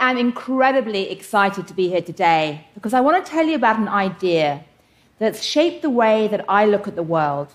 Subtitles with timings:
[0.00, 3.78] I am incredibly excited to be here today because I want to tell you about
[3.78, 4.64] an idea
[5.18, 7.48] that's shaped the way that I look at the world.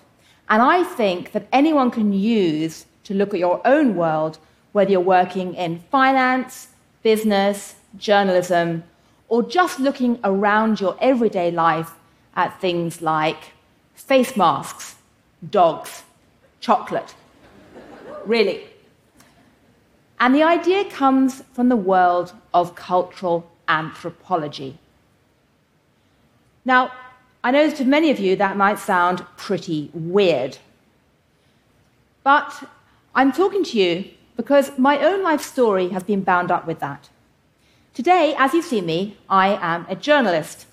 [0.48, 4.38] And I think that anyone can use to look at your own world,
[4.72, 6.68] whether you're working in finance,
[7.02, 8.84] business, journalism,
[9.28, 11.90] or just looking around your everyday life
[12.36, 13.52] at things like
[13.94, 14.96] face masks,
[15.50, 16.04] dogs,
[16.60, 17.14] chocolate.
[18.24, 18.67] Really.
[20.20, 24.78] And the idea comes from the world of cultural anthropology.
[26.64, 26.92] Now,
[27.44, 30.58] I know to many of you that might sound pretty weird.
[32.24, 32.68] But
[33.14, 37.08] I'm talking to you because my own life story has been bound up with that.
[37.94, 40.66] Today, as you see me, I am a journalist.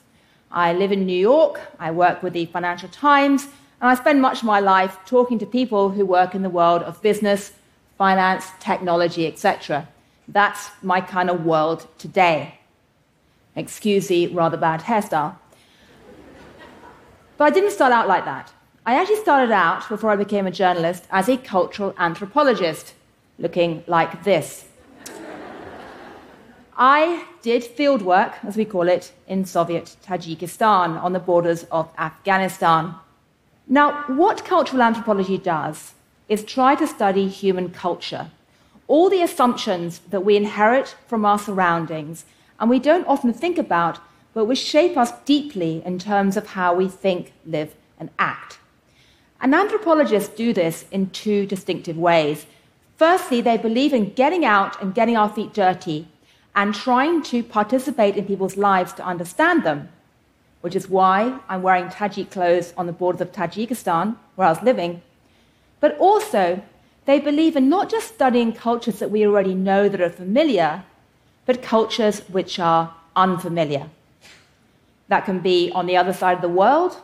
[0.51, 3.45] I live in New York, I work with the Financial Times,
[3.81, 6.81] and I spend much of my life talking to people who work in the world
[6.83, 7.51] of business,
[7.97, 9.87] finance, technology, etc.
[10.27, 12.59] That's my kind of world today.
[13.55, 15.37] Excuse the rather bad hairstyle.
[17.37, 18.51] But I didn't start out like that.
[18.85, 22.93] I actually started out, before I became a journalist, as a cultural anthropologist,
[23.39, 24.65] looking like this.
[26.77, 31.89] I did field work, as we call it, in Soviet Tajikistan on the borders of
[31.97, 32.95] Afghanistan.
[33.67, 35.93] Now, what cultural anthropology does
[36.27, 38.31] is try to study human culture,
[38.87, 42.25] all the assumptions that we inherit from our surroundings
[42.59, 43.99] and we don't often think about,
[44.33, 48.59] but which shape us deeply in terms of how we think, live, and act.
[49.41, 52.45] And anthropologists do this in two distinctive ways.
[52.97, 56.07] Firstly, they believe in getting out and getting our feet dirty
[56.55, 59.89] and trying to participate in people's lives to understand them,
[60.61, 64.63] which is why I'm wearing Tajik clothes on the borders of Tajikistan, where I was
[64.63, 65.01] living.
[65.85, 66.63] But also,
[67.05, 70.83] they believe in not just studying cultures that we already know that are familiar,
[71.45, 73.91] but cultures which are unfamiliar.
[75.09, 76.97] That can be on the other side of the world,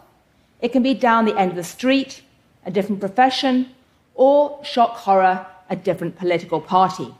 [0.61, 2.23] it can be down the end of the street,
[2.65, 3.69] a different profession,
[4.15, 7.13] or shock horror, a different political party.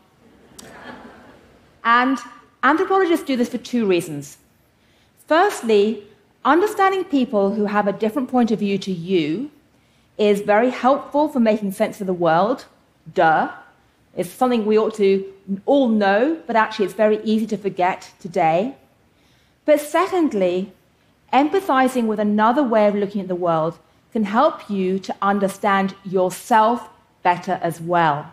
[1.83, 2.17] And
[2.63, 4.39] anthropologists do this for two reasons.
[5.27, 6.07] Firstly,
[6.43, 9.51] understanding people who have a different point of view to you
[10.21, 12.65] is very helpful for making sense of the world.
[13.11, 13.51] Duh.
[14.15, 15.25] It's something we ought to
[15.65, 18.75] all know, but actually it's very easy to forget today.
[19.65, 20.73] But secondly,
[21.33, 23.79] empathizing with another way of looking at the world
[24.13, 26.87] can help you to understand yourself
[27.23, 28.31] better as well.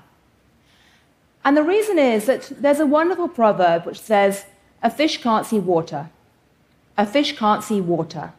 [1.45, 4.45] And the reason is that there's a wonderful proverb which says,
[4.83, 6.11] A fish can't see water.
[6.99, 8.35] A fish can't see water.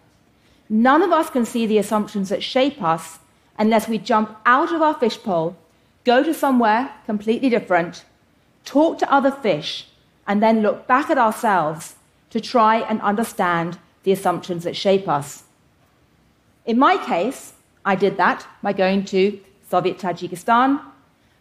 [0.70, 3.18] None of us can see the assumptions that shape us
[3.60, 5.56] unless we jump out of our fishbowl,
[6.06, 8.06] go to somewhere completely different,
[8.64, 9.88] talk to other fish,
[10.26, 11.96] and then look back at ourselves
[12.30, 15.44] to try and understand the assumptions that shape us.
[16.66, 17.54] In my case,
[17.84, 19.40] I did that by going to
[19.70, 20.82] Soviet Tajikistan,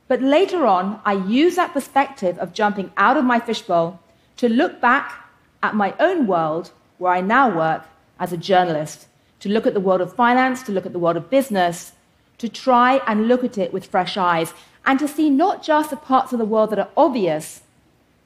[0.08, 4.00] but later on, I used that perspective of jumping out of my fishbowl
[4.38, 5.30] to look back
[5.62, 7.84] at my own world, where I now work
[8.18, 9.06] as a journalist,
[9.40, 11.92] to look at the world of finance, to look at the world of business,
[12.38, 14.54] to try and look at it with fresh eyes,
[14.86, 17.62] and to see not just the parts of the world that are obvious,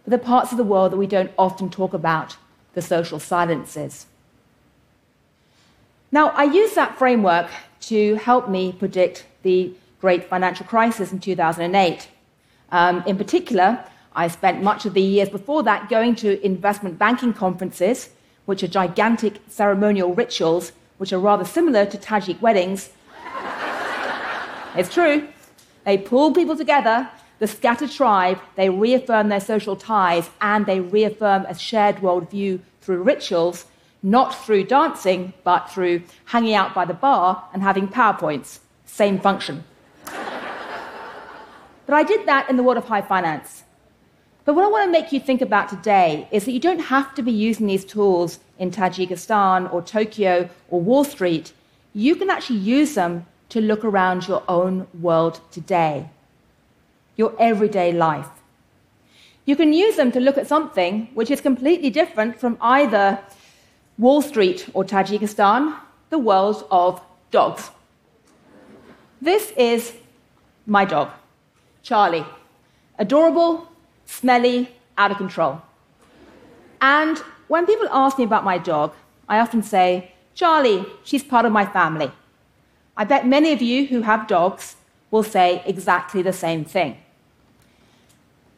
[0.04, 2.36] but the parts of the world that we don't often talk about,
[2.74, 4.06] the social silences.
[6.10, 7.48] Now, I use that framework
[7.82, 12.08] to help me predict the great financial crisis in 2008.
[12.70, 13.84] Um, in particular,
[14.14, 18.10] I spent much of the years before that going to investment banking conferences,
[18.44, 22.90] which are gigantic ceremonial rituals, which are rather similar to Tajik weddings.
[24.76, 25.28] It's true.
[25.84, 31.44] They pull people together, the scattered tribe, they reaffirm their social ties, and they reaffirm
[31.46, 33.66] a shared worldview through rituals,
[34.02, 38.60] not through dancing, but through hanging out by the bar and having PowerPoints.
[38.86, 39.64] Same function.
[41.84, 43.64] But I did that in the world of high finance.
[44.44, 47.14] But what I want to make you think about today is that you don't have
[47.16, 51.52] to be using these tools in Tajikistan or Tokyo or Wall Street.
[51.92, 56.08] You can actually use them to look around your own world today,
[57.16, 58.30] your everyday life.
[59.44, 63.18] You can use them to look at something which is completely different from either
[63.98, 65.76] Wall Street or Tajikistan,
[66.08, 67.70] the world of dogs.
[69.20, 69.92] This is
[70.64, 71.10] my dog.
[71.82, 72.24] Charlie.
[72.98, 73.68] Adorable,
[74.06, 75.60] smelly, out of control.
[76.80, 77.18] And
[77.48, 78.94] when people ask me about my dog,
[79.28, 82.10] I often say, Charlie, she's part of my family.
[82.96, 84.76] I bet many of you who have dogs
[85.10, 86.98] will say exactly the same thing.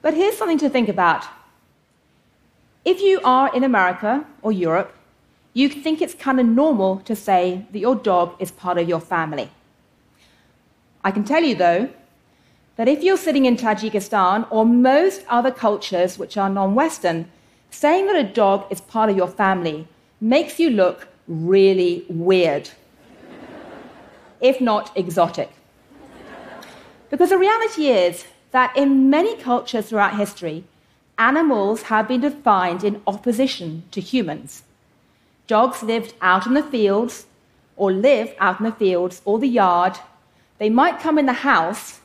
[0.03, 1.25] But here's something to think about.
[2.85, 4.95] If you are in America or Europe,
[5.55, 9.01] you think it's kind of normal to say that your dog is part of your
[9.01, 9.51] family.
[11.05, 11.91] I can tell you, though,
[12.77, 17.31] that if you're sitting in Tajikistan or most other cultures which are non Western,
[17.71, 19.87] saying that a dog is part of your family
[20.21, 22.71] makes you look really weird,
[24.45, 25.51] if not exotic.
[27.11, 30.65] Because the reality is that in many cultures throughout history,
[31.19, 34.63] animals have been defined in opposition to humans.
[35.47, 37.27] Dogs lived out in the fields,
[37.77, 39.99] or live out in the fields or the yard.
[40.59, 42.01] They might come in the house.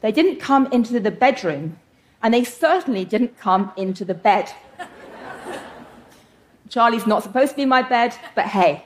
[0.00, 1.78] They didn't come into the bedroom,
[2.22, 4.52] and they certainly didn't come into the bed.
[6.68, 8.84] Charlie's not supposed to be in my bed, but hey.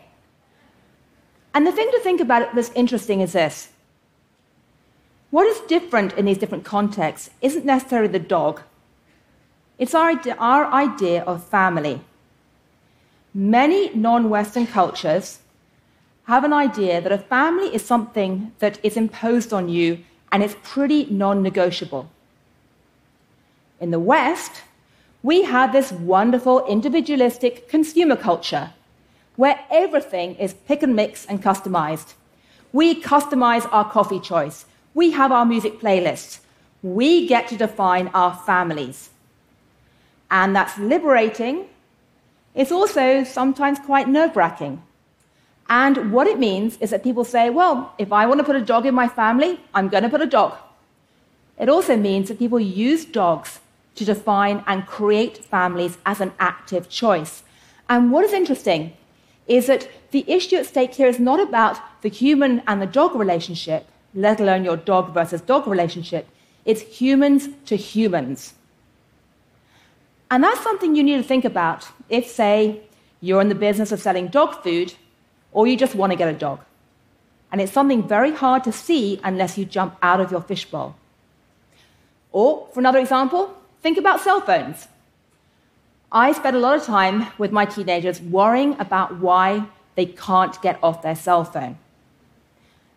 [1.55, 3.69] And the thing to think about that's interesting is this
[5.31, 8.61] what is different in these different contexts isn't necessarily the dog,
[9.79, 12.01] it's our idea, our idea of family.
[13.33, 15.39] Many non Western cultures
[16.25, 20.57] have an idea that a family is something that is imposed on you and it's
[20.63, 22.11] pretty non negotiable.
[23.81, 24.63] In the West,
[25.23, 28.71] we have this wonderful individualistic consumer culture
[29.37, 32.14] where everything is pick and mix and customized.
[32.73, 34.67] We customize our coffee choice.
[34.94, 36.40] We have our music playlists.
[36.82, 39.11] We get to define our families.
[40.31, 41.67] And that's liberating.
[42.55, 44.82] It's also sometimes quite nerve wracking.
[45.69, 48.61] And what it means is that people say, well, if I want to put a
[48.61, 50.55] dog in my family, I'm going to put a dog.
[51.58, 53.61] It also means that people use dogs
[53.94, 57.43] to define and create families as an active choice.
[57.88, 58.94] And what is interesting
[59.47, 63.15] is that the issue at stake here is not about the human and the dog
[63.15, 66.29] relationship, let alone your dog versus dog relationship.
[66.65, 68.55] It's humans to humans.
[70.31, 72.81] And that's something you need to think about if, say,
[73.21, 74.94] you're in the business of selling dog food
[75.53, 76.61] or you just want to get a dog.
[77.50, 80.97] And it's something very hard to see unless you jump out of your fishbowl.
[82.33, 84.89] Or, for another example, think about cell phones.
[86.14, 90.79] I spend a lot of time with my teenagers worrying about why they can't get
[90.82, 91.79] off their cell phone.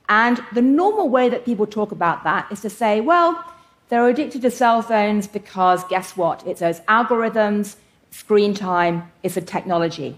[0.09, 3.41] And the normal way that people talk about that is to say, well,
[3.88, 6.45] they're addicted to cell phones because guess what?
[6.45, 7.77] It's those algorithms,
[8.12, 10.18] screen time, it's the technology.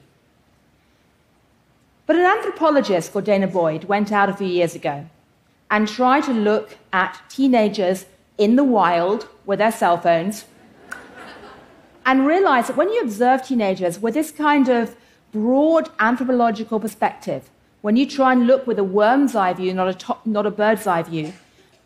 [2.08, 5.08] But an anthropologist called Dana Boyd went out a few years ago
[5.70, 8.08] and tried to look at teenagers
[8.40, 10.46] in the wild with their cell phones
[12.08, 14.96] and realize that when you observe teenagers with this kind of
[15.34, 17.50] broad anthropological perspective,
[17.82, 20.52] when you try and look with a worm's eye view, not a, top, not a
[20.52, 21.34] bird's eye view,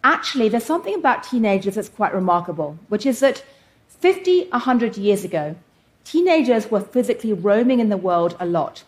[0.03, 3.43] actually there's something about teenagers that's quite remarkable, which is that
[3.89, 5.55] 50, 100 years ago,
[6.03, 8.83] teenagers were physically roaming in the world a lot.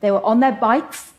[0.00, 1.12] They were on their bikes,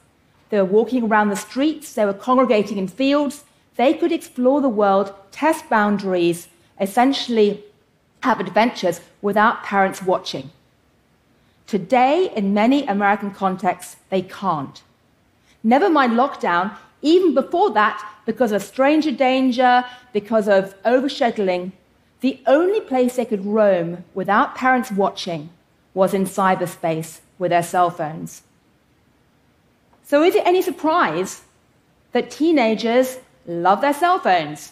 [0.50, 3.46] they were walking around the streets, they were congregating in fields.
[3.76, 6.48] They could explore the world, test boundaries,
[6.80, 7.64] essentially
[8.24, 10.50] have adventures without parents watching.
[11.68, 14.82] Today, in many American contexts, they can't.
[15.62, 19.84] Never mind lockdown, even before that, because of stranger danger,
[20.14, 21.74] because of overscheduling,
[22.22, 25.50] the only place they could roam without parents watching
[25.94, 28.44] was in cyberspace with their cell phones.
[30.06, 31.42] So, is it any surprise
[32.14, 34.72] that teenagers love their cell phones?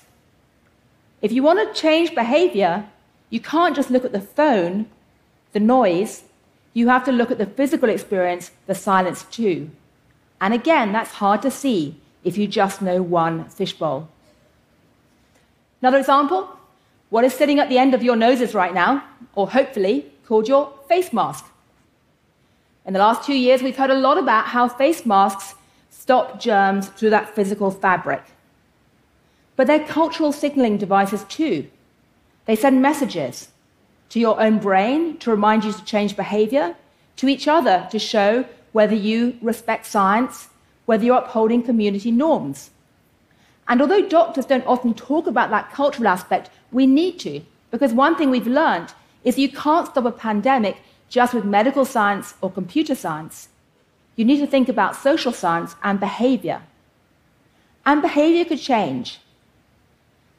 [1.22, 2.86] If you want to change behavior,
[3.32, 4.86] you can't just look at the phone,
[5.54, 6.24] the noise,
[6.74, 9.72] you have to look at the physical experience, the silence too.
[10.40, 14.08] And again, that's hard to see if you just know one fishbowl.
[15.82, 16.58] Another example
[17.10, 19.04] what is sitting at the end of your noses right now,
[19.36, 21.46] or hopefully called your face mask?
[22.86, 25.56] In the last two years, we've heard a lot about how face masks
[25.90, 28.24] stop germs through that physical fabric.
[29.58, 31.68] But they're cultural signaling devices too.
[32.52, 33.48] They send messages
[34.10, 36.76] to your own brain to remind you to change behavior,
[37.16, 38.44] to each other to show
[38.74, 40.50] whether you respect science,
[40.86, 42.72] whether you're upholding community norms.
[43.70, 47.40] And although doctors don't often talk about that cultural aspect, we need to,
[47.72, 48.94] because one thing we've learned
[49.24, 50.76] is you can't stop a pandemic
[51.08, 53.48] just with medical science or computer science.
[54.18, 56.64] You need to think about social science and behavior.
[57.86, 59.22] And behavior could change.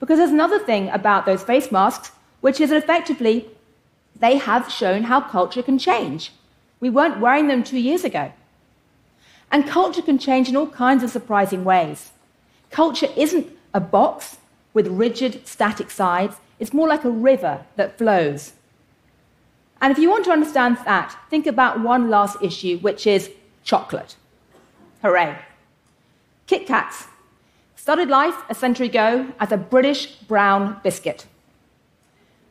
[0.03, 3.47] Because there's another thing about those face masks, which is effectively
[4.19, 6.33] they have shown how culture can change.
[6.81, 8.33] We weren't wearing them two years ago.
[9.53, 12.11] And culture can change in all kinds of surprising ways.
[12.73, 14.39] Culture isn't a box
[14.75, 18.55] with rigid, static sides, it's more like a river that flows.
[19.81, 23.31] And if you want to understand that, think about one last issue, which is
[23.63, 24.17] chocolate.
[25.03, 25.39] Hooray.
[26.49, 27.07] Kit Kats
[27.83, 31.27] started life a century ago as a British brown biscuit.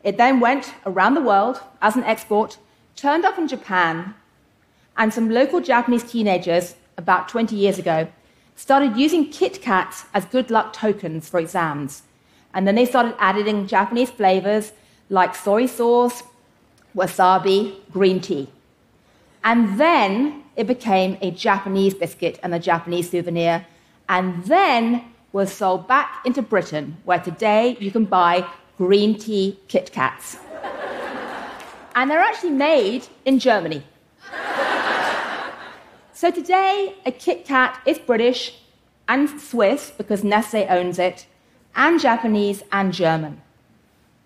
[0.03, 2.57] It then went around the world as an export,
[2.97, 4.13] turned up in Japan,
[4.97, 8.09] and some local Japanese teenagers, about 20 years ago,
[8.57, 12.03] started using Kit Kats as good luck tokens for exams.
[12.53, 14.73] And then they started adding Japanese flavors
[15.09, 16.23] like soy sauce,
[16.93, 18.49] wasabi, green tea.
[19.45, 23.65] And then it became a Japanese biscuit and a Japanese souvenir,
[24.09, 28.45] and then was sold back into Britain, where today you can buy
[28.77, 30.37] green tea Kit Kats.
[31.95, 33.83] and they're actually made in Germany.
[36.13, 38.59] so today, a Kit Kat is British
[39.07, 41.25] and Swiss because Nestle owns it,
[41.75, 43.41] and Japanese and German.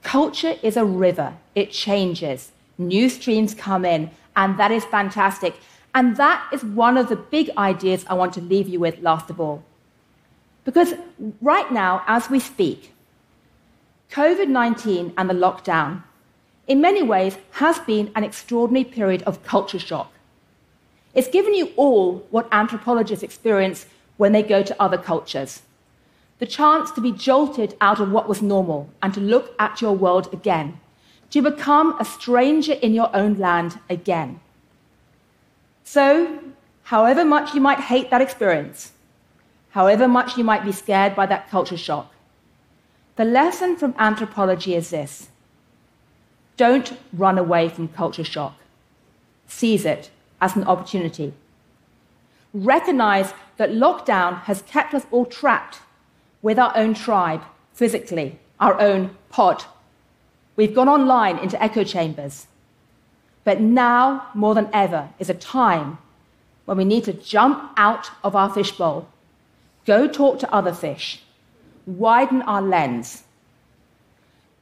[0.04, 5.56] Culture is a river, it changes new streams come in, and that is fantastic.
[5.94, 9.30] And that is one of the big ideas I want to leave you with last
[9.30, 9.64] of all.
[10.66, 10.94] Because
[11.42, 12.92] right now, as we speak,
[14.12, 16.04] COVID 19 and the lockdown,
[16.68, 20.12] in many ways, has been an extraordinary period of culture shock.
[21.14, 23.86] It's given you all what anthropologists experience
[24.18, 25.62] when they go to other cultures
[26.40, 29.94] the chance to be jolted out of what was normal and to look at your
[29.94, 30.80] world again
[31.30, 34.40] to become a stranger in your own land again.
[35.84, 36.40] So,
[36.84, 38.92] however much you might hate that experience,
[39.76, 42.12] however much you might be scared by that culture shock,
[43.18, 45.30] the lesson from anthropology is this
[46.58, 48.56] don't run away from culture shock,
[49.48, 50.10] seize it
[50.42, 51.34] as an opportunity.
[52.54, 55.80] Recognize that lockdown has kept us all trapped
[56.42, 57.42] with our own tribe,
[57.74, 59.66] physically, our own pod,
[60.56, 62.48] We've gone online into echo chambers.
[63.44, 65.98] But now, more than ever, is a time
[66.66, 69.08] when we need to jump out of our fishbowl,
[69.86, 71.22] go talk to other fish,
[71.86, 73.24] widen our lens.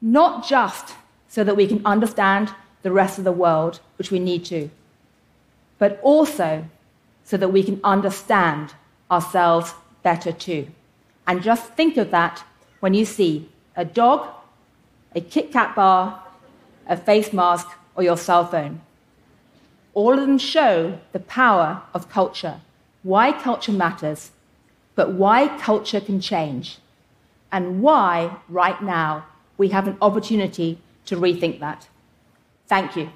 [0.02, 0.96] Not just
[1.28, 4.70] so that we can understand the rest of the world, which we need to,
[5.78, 6.66] but also
[7.24, 8.74] so that we can understand
[9.10, 10.68] ourselves better too.
[11.26, 12.44] And just think of that
[12.82, 14.28] when you see a dog
[15.16, 16.24] a Kit Kat bar,
[16.88, 18.82] a face mask, or your cell phone.
[19.94, 22.62] All of them show the power of culture,
[23.04, 24.32] why culture matters,
[24.96, 26.78] but why culture can change,
[27.52, 29.26] and why, right now,
[29.58, 31.88] we have an opportunity to rethink that.
[32.68, 33.10] Thank you.